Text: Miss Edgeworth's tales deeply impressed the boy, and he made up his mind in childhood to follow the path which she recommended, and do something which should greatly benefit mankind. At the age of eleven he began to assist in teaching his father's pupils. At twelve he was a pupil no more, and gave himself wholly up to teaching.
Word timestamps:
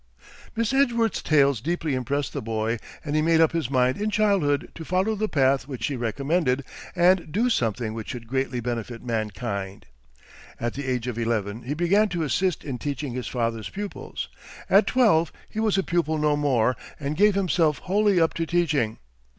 Miss 0.55 0.73
Edgeworth's 0.73 1.21
tales 1.21 1.61
deeply 1.61 1.93
impressed 1.93 2.33
the 2.33 2.41
boy, 2.41 2.79
and 3.05 3.15
he 3.15 3.21
made 3.21 3.39
up 3.39 3.51
his 3.51 3.69
mind 3.69 4.01
in 4.01 4.09
childhood 4.09 4.71
to 4.73 4.83
follow 4.83 5.13
the 5.13 5.29
path 5.29 5.67
which 5.67 5.83
she 5.83 5.95
recommended, 5.95 6.63
and 6.95 7.31
do 7.31 7.51
something 7.51 7.93
which 7.93 8.07
should 8.09 8.25
greatly 8.25 8.59
benefit 8.59 9.03
mankind. 9.03 9.85
At 10.59 10.73
the 10.73 10.87
age 10.87 11.05
of 11.05 11.19
eleven 11.19 11.61
he 11.65 11.75
began 11.75 12.09
to 12.09 12.23
assist 12.23 12.63
in 12.63 12.79
teaching 12.79 13.13
his 13.13 13.27
father's 13.27 13.69
pupils. 13.69 14.27
At 14.71 14.87
twelve 14.87 15.31
he 15.47 15.59
was 15.59 15.77
a 15.77 15.83
pupil 15.83 16.17
no 16.17 16.35
more, 16.35 16.75
and 16.99 17.15
gave 17.15 17.35
himself 17.35 17.77
wholly 17.77 18.19
up 18.19 18.33
to 18.33 18.47
teaching. 18.47 18.97